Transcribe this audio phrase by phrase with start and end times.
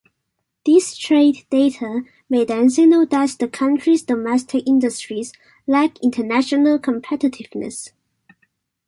[0.65, 5.31] This trade data may then signal that the country's domestic industries
[5.67, 7.91] lack international competitiveness.